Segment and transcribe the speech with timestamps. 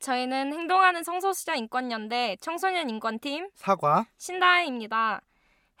[0.00, 5.20] 저희는 행동하는 성소수자 인권연대 청소년 인권팀 사과 신다혜입니다.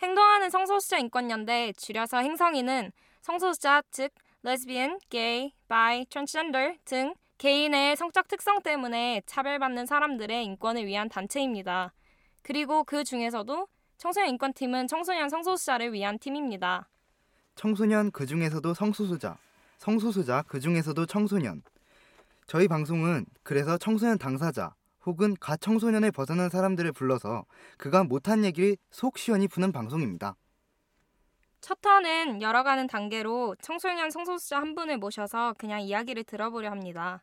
[0.02, 2.92] 행동하는 성소수자 인권연대 줄여서 행성이는
[3.22, 11.08] 성소수자 즉 레즈비언, 게이, bi, 트랜스젠더 등 개인의 성적 특성 때문에 차별받는 사람들의 인권을 위한
[11.08, 11.94] 단체입니다.
[12.42, 16.88] 그리고 그 중에서도 청소년 인권팀은 청소년 성소수자를 위한 팀입니다.
[17.54, 19.38] 청소년 그 중에서도 성소수자
[19.78, 21.62] 성소수자 그 중에서도 청소년
[22.50, 24.74] 저희 방송은 그래서 청소년 당사자
[25.06, 27.44] 혹은 가청소년에 벗어난 사람들을 불러서
[27.76, 30.34] 그가 못한 얘기를 속 시원히 푸는 방송입니다.
[31.60, 37.22] 첫 턴은 열어가는 단계로 청소년 성소수자 한 분을 모셔서 그냥 이야기를 들어보려 합니다.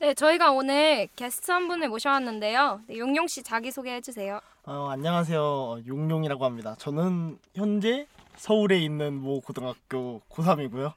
[0.00, 2.80] 네, 저희가 오늘 게스트 한 분을 모셔왔는데요.
[2.88, 4.40] 네, 용용 씨 자기 소개해 주세요.
[4.64, 5.82] 어, 안녕하세요.
[5.86, 6.74] 용용이라고 합니다.
[6.78, 10.94] 저는 현재 서울에 있는 모 고등학교 고3이고요.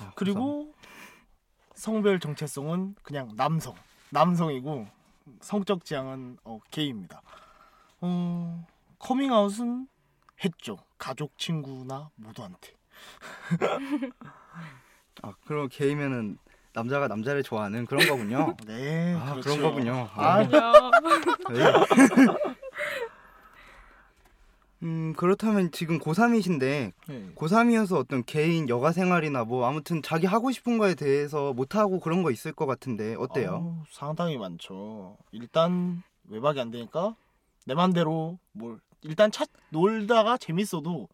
[0.00, 0.74] 아, 그리고
[1.78, 3.72] 성별 정체성은 그냥 남성.
[4.10, 4.88] 남성이고
[5.40, 7.22] 성적 지향은 어, 게이입니다.
[8.00, 8.66] 어,
[8.98, 9.86] 커밍아웃은
[10.44, 10.76] 했죠.
[10.98, 12.72] 가족, 친구나 모두한테.
[15.22, 16.38] 아 그럼 게이면은
[16.72, 18.56] 남자가 남자를 좋아하는 그런 거군요.
[18.66, 19.50] 네, 아 그렇죠.
[19.56, 20.08] 그런 거군요.
[20.14, 20.42] 아, 아,
[21.50, 21.64] 네.
[24.82, 27.30] 음 그렇다면 지금 고3이신데 네.
[27.34, 32.30] 고3이어서 어떤 개인 여가 생활이나 뭐 아무튼 자기 하고 싶은 거에 대해서 못하고 그런 거
[32.30, 33.50] 있을 것 같은데 어때요?
[33.50, 35.16] 아우, 상당히 많죠.
[35.32, 37.16] 일단 외박이 안 되니까
[37.64, 41.08] 내 맘대로 뭘 일단 차 놀다가 재밌어도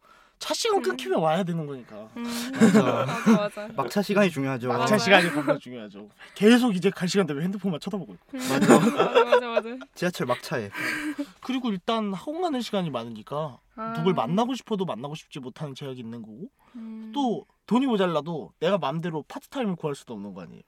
[0.45, 0.83] 차 시간 음.
[0.83, 2.07] 끊기면 와야 되는 거니까.
[2.15, 2.83] 음, 맞아.
[3.03, 3.67] 맞아 맞아.
[3.75, 4.67] 막차 시간이 중요하죠.
[4.67, 4.85] 맞아요.
[4.85, 6.07] 차 시간이 겁나 중요하죠.
[6.35, 8.37] 계속 이제 갈 시간 되면 핸드폰만 쳐다보고 있고.
[8.37, 8.79] 음, 맞아
[9.25, 9.69] 맞아 맞아.
[9.95, 10.69] 지하철 막차에.
[11.41, 13.93] 그리고 일단 학원 가는 시간이 많으니까 아.
[13.93, 16.43] 누굴 만나고 싶어도 만나고 싶지 못하는 제약이 있는 거고
[16.75, 17.11] 음.
[17.11, 20.61] 또 돈이 모자라도 내가 맘대로 파트타임을 구할 수도 없는 거 아니에요.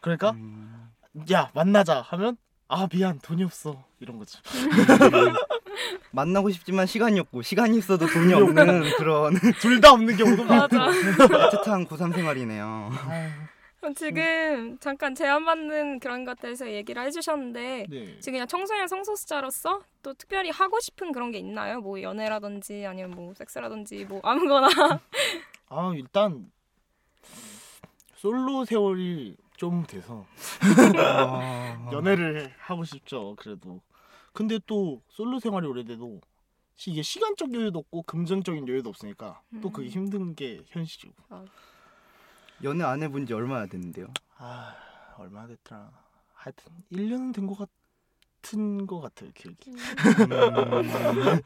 [0.00, 0.88] 그러니까 음,
[1.32, 2.36] 야 만나자 하면
[2.68, 4.38] 아 미안 돈이 없어 이런 거지.
[6.18, 10.76] 만나고 싶지만 시간이 없고 시간이 있어도 돈이 없는 그런 둘 다 없는 경우도 많고.
[10.76, 10.90] 맞아.
[11.28, 12.90] 따뜻한 고3 생활이네요.
[13.78, 18.18] 그럼 지금 잠깐 제안받는 그런 것들에서 얘기를 해주셨는데 네.
[18.18, 21.80] 지금 그냥 청소년 성소수자로서 또 특별히 하고 싶은 그런 게 있나요?
[21.80, 24.66] 뭐 연애라든지 아니면 뭐 섹스라든지 뭐 아무거나.
[25.70, 26.50] 아 일단
[28.16, 30.24] 솔로 세월이 좀 돼서
[30.96, 33.80] 아, 연애를 하고 싶죠 그래도
[34.38, 36.20] 근데 또 솔로 생활이 오래돼도
[36.76, 39.90] 시- 이게 시간적 여유도 없고 금전적인 여유도 없으니까 또 그게 음.
[39.90, 41.12] 힘든 게 현실이고
[42.62, 44.06] 연애 안 해본 지 얼마나 됐는데요?
[44.36, 44.76] 아
[45.16, 45.90] 얼마나 됐더라
[46.34, 47.68] 하여튼 1년은 된 것
[48.40, 49.72] 같은 것 같아요 기억이 음,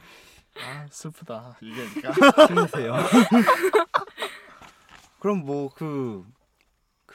[0.63, 2.13] 아 슬프다 얘기하니까
[2.47, 2.93] 힘드세요.
[5.19, 6.27] 그럼 뭐그그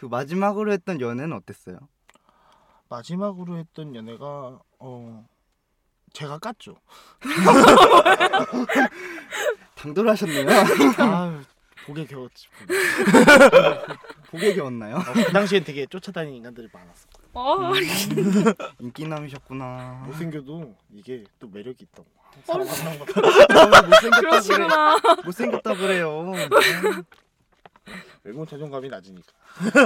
[0.10, 1.78] 마지막으로 했던 연애는 어땠어요?
[2.90, 5.28] 마지막으로 했던 연애가 어
[6.18, 6.76] 제가 깠죠
[9.76, 10.48] 당돌 하셨네요.
[10.98, 11.40] 아
[11.86, 12.48] 보게 겨웠지
[14.32, 14.56] 보게.
[14.56, 14.96] 겨웠나요?
[14.96, 17.08] 어, 그 당시엔 되게 쫓아다니는 인간들이 많았어.
[17.34, 17.72] 어,
[18.80, 20.06] 인기남이셨구나.
[20.08, 22.08] 못생겨도 이게 또 매력이 있다고.
[22.48, 22.64] 어.
[22.66, 23.22] 사람 못생겼다
[24.10, 24.20] 그래.
[24.22, 25.00] 그러시구나.
[25.24, 26.34] 못생겼다 그래요.
[28.24, 29.32] 외모 자존감이 낮으니까.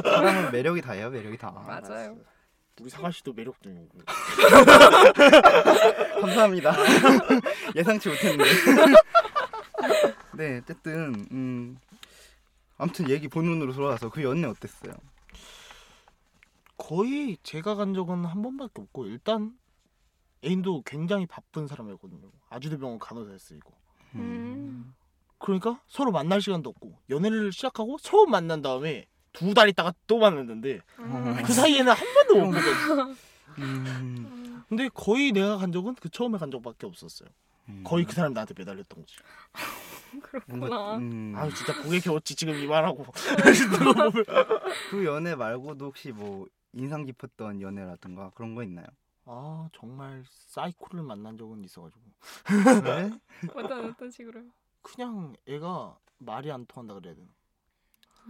[0.03, 1.09] 사람은 매력이 다예요.
[1.09, 1.52] 매력이 다.
[1.52, 2.16] 맞아요.
[2.80, 4.00] 우리 상아 씨도 매력적이고.
[6.22, 6.74] 감사합니다.
[7.76, 8.44] 예상치 못했는데.
[10.38, 11.78] 네, 어쨌든 음
[12.78, 14.94] 아무튼 얘기 본론으로 돌아와서 그 연애 어땠어요?
[16.78, 19.53] 거의 제가 간 적은 한 번밖에 없고 일단
[20.44, 22.32] 애인도 굉장히 바쁜 사람이었거든요.
[22.50, 23.72] 아주대병원 간호사였어요 이거.
[24.16, 24.94] 음.
[25.38, 30.81] 그러니까 서로 만날 시간도 없고 연애를 시작하고 처음 만난 다음에 두 달 있다가 또 만났는데
[31.00, 31.44] 음.
[31.44, 33.16] 그 사이에는 한 번도 못 보거든.
[33.59, 37.30] 음, 근데 거의 내가 간 적은 그 처음에 간 적밖에 없었어요.
[37.70, 37.84] 음.
[37.86, 39.16] 거의 그 사람이 나한테 매달렸던 거지.
[40.22, 40.97] 그렇구나.
[40.97, 43.06] 음, 아 진짜 보게 겨웠지 지금 이 말하고.
[44.90, 48.88] 그 연애 말고도 혹시 뭐 인상 깊었던 연애라든가 그런 거 있나요?
[49.26, 52.02] 아 정말 사이코를 만난 적은 있어가지고
[52.84, 53.11] 네?
[53.56, 54.41] 어떤 어떤 식으로?
[54.82, 57.28] 그냥 애가 말이 안 통한다 그래야 되나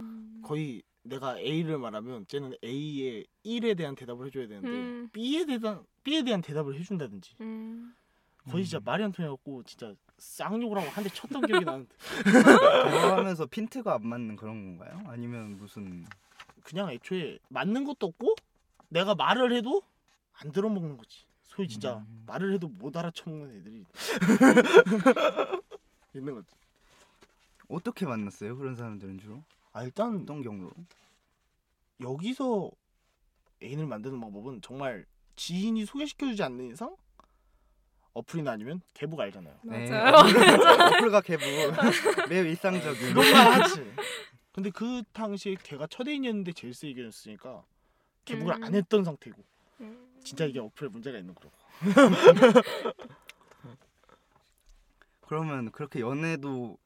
[0.00, 0.42] 음.
[0.44, 5.08] 거의 내가 A를 말하면 쟤는 A의 1에 대한 대답을 해줘야 되는데 음.
[5.12, 7.94] B에 대한 B에 대한 대답을 해준다든지 음.
[8.48, 11.94] 거의 진짜 말이 안 통해갖고 진짜 쌍욕을 하고 한 대 쳤던 기억이 나는데
[12.24, 15.02] 대화하면서 핀트가 안 맞는 그런 건가요?
[15.06, 16.04] 아니면 무슨
[16.62, 18.34] 그냥 애초에 맞는 것도 없고
[18.88, 19.82] 내가 말을 해도
[20.34, 22.24] 안 들어먹는 거지 소위 진짜 음.
[22.26, 23.84] 말을 해도 못 알아쳐먹는 애들이
[26.14, 26.48] 있는 거지
[27.68, 28.56] 어떻게 만났어요?
[28.56, 30.70] 그런 사람들은 주로 아 일단 어떤 경우로?
[32.00, 32.70] 여기서
[33.62, 36.96] 애인을 만드는 방법은 정말 지인이 소개시켜주지 않는 이상
[38.14, 39.56] 어플이나 아니면 개부가 알잖아요.
[39.62, 39.88] 네.
[39.90, 40.96] 맞아요.
[40.96, 41.42] 어플과 개부
[42.28, 43.14] 매우 일상적인.
[43.14, 43.92] 그것만 하지.
[44.52, 47.64] 근데 그 당시에 걔가 첫 애인이었는데 제일스 의견이었으니까
[48.26, 48.64] 개북을 음.
[48.64, 49.42] 안 했던 상태고
[49.80, 50.08] 음.
[50.22, 51.56] 진짜 이게 어플에 문제가 있는 거라고.
[55.22, 56.76] 그러면 그렇게 연애도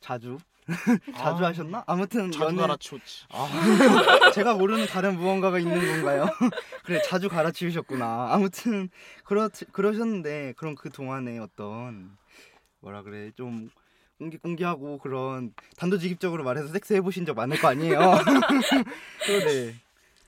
[0.00, 0.38] 자주
[1.16, 1.84] 자주 아, 하셨나?
[1.86, 3.24] 아무튼 자주 갈아치웠지.
[3.30, 3.48] 아,
[4.32, 6.26] 제가 모르는 다른 무언가가 있는 건가요?
[6.84, 8.28] 그래 자주 갈아치우셨구나.
[8.32, 8.88] 아무튼
[9.24, 12.16] 그렇 그러셨는데 그럼 그 동안에 어떤
[12.80, 13.70] 뭐라 그래 좀
[14.18, 17.98] 꽁기꽁기하고 그런 단도직입적으로 말해서 섹스 해 보신 적 많을 거 아니에요?
[19.26, 19.74] 그런데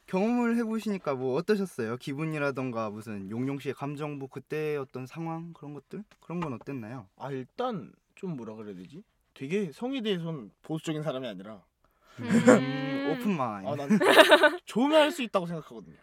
[0.06, 1.96] 경험을 해보시니까 뭐 어떠셨어요?
[1.96, 7.06] 기분이라던가 무슨 용용 씨의 감정 뭐 그때 어떤 상황 그런 것들 그런 건 어땠나요?
[7.16, 9.02] 아 일단 좀 뭐라 그래야 되지?
[9.36, 11.62] 되게 성에 대해서는 보수적인 사람이 아니라
[12.20, 13.66] 음, 오픈 마인.
[13.68, 13.88] 아 난
[14.64, 15.96] 좋으면 할 수 있다고 생각하거든요.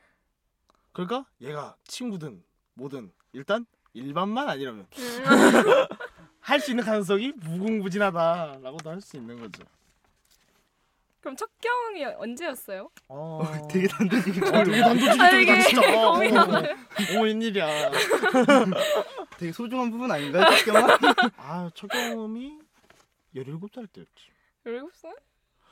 [0.91, 2.43] 그러니까 얘가 친구든
[2.75, 5.21] 뭐든 일단 일반만 아니라면 음.
[6.41, 9.63] 할수 있는 가능성이 무궁무진하다라고도 할 수 있는 거죠.
[11.21, 12.89] 그럼 첫 경험이 언제였어요?
[13.07, 13.67] 어...
[13.71, 15.97] 되게 단도직입적으로 어, 되게 단도직입적이다 아, 진짜.
[15.97, 17.91] 어, 어, 어, 웬일이야.
[19.37, 20.45] 되게 소중한 부분 아닌가요?
[20.57, 20.89] 첫 경험?
[21.37, 22.59] 아, 첫 경험이
[23.35, 24.31] 17살 때였지.
[24.65, 25.17] 17살?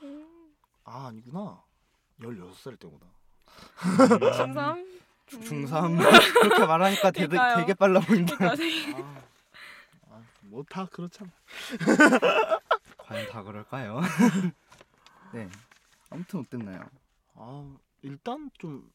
[0.02, 0.54] 음.
[0.84, 1.62] 아, 아니구나.
[2.20, 3.06] 16살 때구나.
[3.76, 5.00] 중3?
[5.28, 5.98] 중3
[6.40, 7.36] 그렇게 말하니까 되게.
[7.56, 8.64] 되게 빨라 보인다 그러니까
[8.96, 9.22] 아,
[10.10, 11.30] 아, 뭐다 그렇잖아.
[12.98, 14.00] 과연 다 그럴까요?
[15.34, 15.48] 네
[16.10, 16.88] 아무튼 어땠나요?
[17.34, 18.90] 아, 일단 좀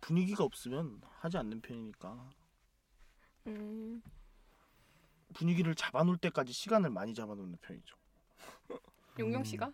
[0.00, 2.30] 분위기가 없으면 하지 않는 편이니까
[3.48, 4.02] 음.
[5.34, 7.96] 분위기를 잡아놓을 때까지 시간을 많이 잡아놓는 편이죠.
[9.18, 9.70] 용용 씨가?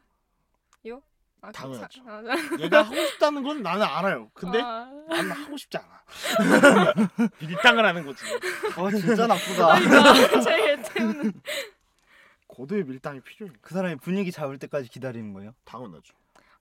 [0.88, 1.02] 요?
[1.40, 2.02] 아, 그 당연하죠.
[2.02, 2.22] 사- 아,
[2.60, 4.31] 얘가 하고 싶다는 건 나는 알아요.
[4.34, 6.02] 근데 아, 나는 하고 싶지 않아.
[7.40, 8.25] 밀당을 하는 거지.
[8.76, 11.31] 어 진짜 나쁘다 그러니까 제일 때문에
[12.46, 13.52] 고도의 밀당이 필요해.
[13.60, 15.54] 그 사람이 분위기 잡을 때까지 기다리는 거예요?
[15.64, 16.14] 당연하죠.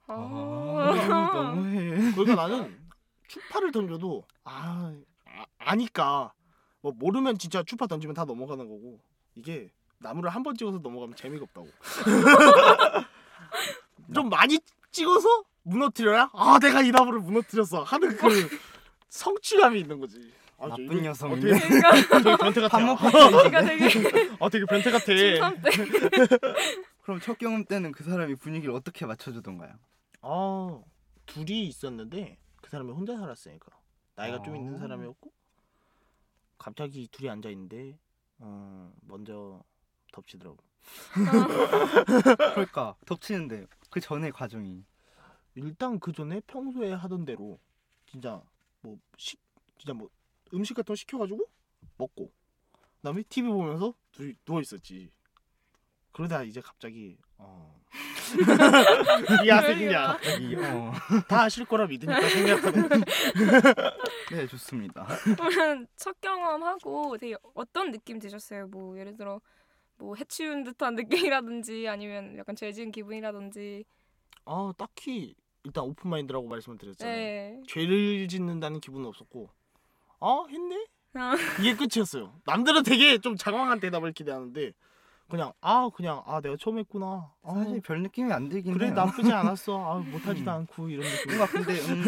[0.08, 1.34] 아, 아.
[1.34, 2.80] 너무해 그러니까 나는
[3.28, 4.94] 추파를 던져도 아,
[5.26, 6.32] 아 아니까
[6.82, 9.00] 뭐 모르면 진짜 추파 던지면 다 넘어가는 거고
[9.36, 9.70] 이게
[10.06, 11.68] 나무를 한 번 찍어서 넘어가면 재미가 없다고.
[14.14, 14.60] 좀 많이
[14.92, 18.50] 찍어서 무너뜨려야 아 내가 이 나무를 무너뜨렸어 하는 그
[19.10, 20.32] 성취감이 있는 거지.
[20.58, 20.86] 아, 저 나쁜.
[21.32, 21.92] 어, 되게, 그러니까
[22.22, 22.78] 되게 변태 같아.
[22.78, 23.86] 밥 먹고 그러니까 되게
[24.40, 25.06] 아 되게 변태 같아.
[25.06, 25.72] 중3 때
[27.02, 29.74] 그럼 첫 경험 때는 그 사람이 분위기를 어떻게 맞춰주던가요?
[30.22, 30.80] 아
[31.26, 33.72] 둘이 있었는데 그 사람이 혼자 살았으니까
[34.16, 34.58] 나이가 좀 아.
[34.58, 35.32] 있는 사람이었고
[36.60, 37.98] 갑자기 둘이 앉아 있는데
[38.40, 39.62] 어 먼저
[40.16, 40.58] 덮치더라고.
[42.54, 44.84] 그러니까 덮치는데 그 전의 과정이
[45.56, 47.60] 일단 그 전에 평소에 하던 대로
[48.06, 48.42] 진짜
[48.82, 49.40] 뭐 식
[49.78, 50.10] 진짜 뭐
[50.54, 51.44] 음식 같은 거 시켜가지고
[51.98, 52.32] 먹고
[52.98, 55.12] 그다음에 TV 보면서 둘이 누워 있었지.
[56.12, 57.76] 그러다 이제 갑자기 어.
[59.44, 60.92] 이야 생냐 갑자기 어.
[61.28, 63.04] 다 아실 거라 믿으니까 생략하는 거지.
[64.32, 68.68] 네 좋습니다 그러면 첫 경험하고 되게 어떤 느낌 드셨어요?
[68.68, 69.42] 뭐 예를 들어
[69.98, 73.86] 뭐 해치운 듯한 느낌이라든지 아니면 약간 죄지은 기분이라든지
[74.46, 77.16] 아 딱히 일단 오픈 마인드라고 말씀을 드렸잖아요.
[77.16, 77.64] 네.
[77.68, 79.50] 죄를 짓는다는 기분은 없었고
[80.20, 82.40] 아 했네 아, 이게 끝이었어요.
[82.46, 84.74] 남들은 되게 좀 장황한 대답을 기대하는데
[85.30, 87.32] 그냥 아 그냥 아 내가 처음 했구나.
[87.42, 89.80] 아, 사실 별 느낌이 안 들긴 그래 해요 나쁘지 않았어.
[89.94, 90.56] 아 못하지도 음.
[90.56, 91.38] 않고 이런 느낌.
[91.38, 92.04] 뭔가 근데 음,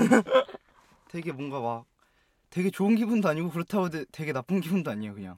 [1.08, 1.86] 되게 뭔가 막
[2.50, 5.38] 되게 좋은 기분도 아니고 그렇다고 되- 되게 나쁜 기분도 아니에요 그냥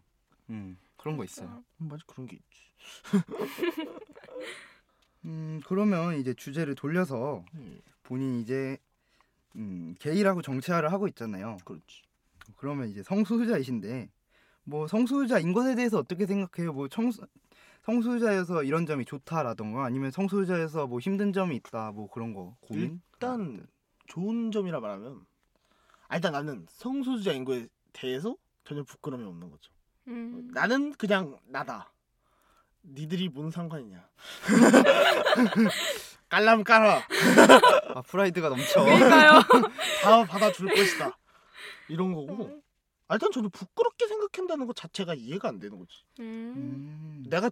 [0.49, 1.63] 음 그런 거 있어요.
[1.81, 2.03] 음, 맞아.
[2.05, 2.69] 그런 게 있지.
[5.25, 8.77] 음 그러면 이제 주제를 돌려서 음, 본인 이제
[9.55, 11.57] 음 게이라고 정체화를 하고 있잖아요.
[11.65, 12.03] 그렇지.
[12.57, 14.09] 그러면 이제 성소수자이신데
[14.65, 16.73] 뭐 성소수자인 것에 대해서 어떻게 생각해요?
[16.73, 17.25] 뭐 청소
[17.83, 23.01] 성소수자여서 이런 점이 좋다라던가 아니면 성소수자여서 뭐 힘든 점이 있다 뭐 그런 거 고민?
[23.13, 23.65] 일단
[24.07, 25.25] 좋은 점이라 말하면
[26.07, 29.71] 아, 일단 나는 성소수자인 거에 대해서 전혀 부끄러움이 없는 거죠.
[30.09, 30.49] 음.
[30.53, 31.91] 나는 그냥 나다.
[32.83, 34.07] 니들이 뭔 상관이냐.
[36.29, 37.01] 깔라면 깔아.
[37.95, 39.41] 아 프라이드가 넘쳐 그러니까요.
[40.03, 41.17] 다 받아줄 것이다.
[41.87, 42.45] 이런 거고.
[42.45, 42.61] 음.
[43.07, 46.03] 아, 일단 저는 부끄럽게 생각한다는 것 자체가 이해가 안 되는 거지.
[46.19, 46.53] 음.
[46.55, 47.25] 음.
[47.27, 47.49] 내가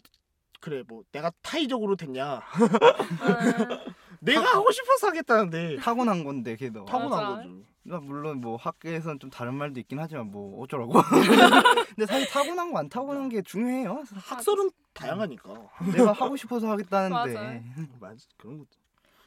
[0.60, 2.26] 그래 뭐 내가 타이적으로 됐냐?
[2.26, 2.42] 아,
[4.20, 7.36] 내가 타- 하고 싶어서 하겠다는데 타고난 건데 걔도 타고난 맞아.
[7.38, 7.62] 거죠.
[7.84, 10.94] 그러니까 물론 뭐 학교에서는 좀 다른 말도 있긴 하지만 뭐 어쩌라고
[11.96, 15.54] 근데 사실 타고난 거 안 타고난 게 중요해요 학설은 다양하니까.
[15.94, 17.64] 내가 하고 싶어서 하겠다는데.
[18.00, 18.66] 맞아 그런 거.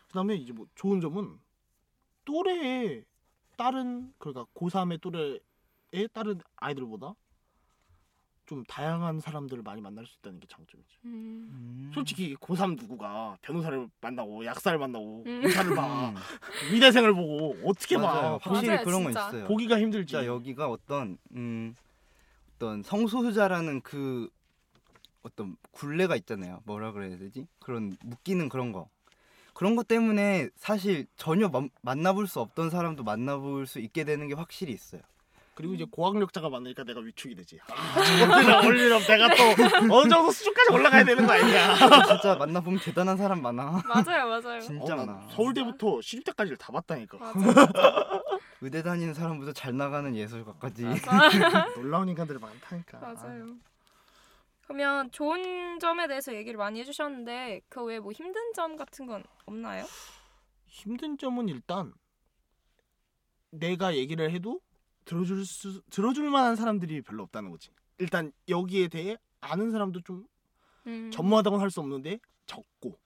[0.08, 1.38] 그다음에 이제 뭐 좋은 점은
[2.24, 3.04] 또래에
[3.56, 7.14] 다른 그러니까 고3의 또래의 다른 아이들보다
[8.50, 10.98] 좀 다양한 사람들을 많이 만날 수 있다는 게 장점이지.
[11.04, 11.10] 음.
[11.52, 11.90] 음.
[11.94, 15.42] 솔직히 고3 누구가 변호사를 만나고 약사를 만나고 음.
[15.44, 16.16] 의사를 봐 음.
[16.72, 18.38] 미대생을 보고 어떻게 맞아요.
[18.40, 19.28] 봐 확실히 맞아요, 그런 건 진짜.
[19.28, 19.46] 있어요.
[19.46, 20.10] 보기가 힘들지.
[20.10, 21.76] 진짜 여기가 어떤 음
[22.56, 24.28] 어떤 성소수자라는 그
[25.22, 26.60] 어떤 굴레가 있잖아요.
[26.64, 27.46] 뭐라 그래야 되지?
[27.60, 28.88] 그런 묶이는 그런 거.
[29.54, 34.34] 그런 것 때문에 사실 전혀 마- 만나볼 수 없던 사람도 만나볼 수 있게 되는 게
[34.34, 35.02] 확실히 있어요.
[35.54, 37.58] 그리고 이제 고학력자가 많으니까 내가 위축이 되지.
[37.68, 39.42] 아, 저것들이랑 어울리려면 내가 또
[39.94, 42.04] 어느 정도 수준까지 올라가야 되는 거 아니냐.
[42.06, 43.82] 진짜 만나보면 대단한 사람 많아.
[43.86, 44.60] 맞아요, 맞아요.
[44.60, 45.28] 진짜 어, 난 많아.
[45.30, 47.18] 서울대부터 시립대까지를 다 봤다니까.
[47.18, 47.32] 맞아,
[48.62, 50.84] 의대 다니는 사람부터 잘 나가는 예술가까지.
[51.76, 52.98] 놀라운 인간들이 많다니까.
[53.00, 53.54] 맞아요.
[54.62, 59.84] 그러면 좋은 점에 대해서 얘기를 많이 해주셨는데 그 외에 뭐 힘든 점 같은 건 없나요?
[60.66, 61.92] 힘든 점은 일단
[63.50, 64.60] 내가 얘기를 해도
[65.04, 67.70] 들어줄 수 들어줄 만한 사람들이 별로 없다는 거지.
[67.98, 70.26] 일단 여기에 대해 아는 사람도 좀
[70.86, 71.10] 음.
[71.12, 72.98] 전무하다고는 할 수 없는데 적고.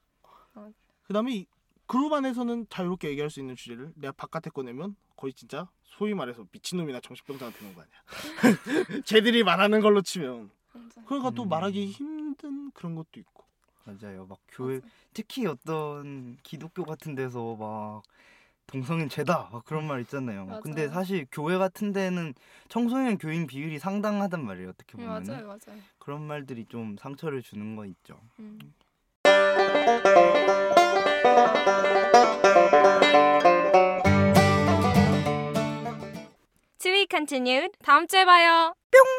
[0.54, 0.70] 어.
[1.04, 1.46] 그다음에 이
[1.86, 7.00] 그룹 안에서는 자유롭게 얘기할 수 있는 주제를 내가 바깥에 꺼내면 거의 진짜 소위 말해서 미친놈이나
[7.00, 7.94] 정신병자가 되는 거 아니야.
[9.04, 10.50] 쟤들이 말하는 걸로 치면.
[11.06, 11.48] 그러니까 또 음.
[11.48, 13.44] 말하기 힘든 그런 것도 있고.
[13.84, 14.26] 맞아요.
[14.26, 14.88] 막 교회 맞아.
[15.12, 18.02] 특히 어떤 기독교 같은 데서 막
[18.66, 20.46] 동성애 죄다 막 그런 말 있잖아요.
[20.46, 20.60] 맞아요.
[20.60, 22.34] 근데 사실 교회 같은 데는
[22.68, 24.70] 청소년 교인 비율이 상당하단 말이에요.
[24.70, 25.80] 어떻게 음, 보면 맞아요, 맞아요.
[25.98, 28.18] 그런 말들이 좀 상처를 주는 거 있죠.
[28.40, 28.58] 음.
[36.78, 37.72] To be continued.
[37.82, 38.74] 다음 주에 봐요.
[38.90, 39.14] 뿅.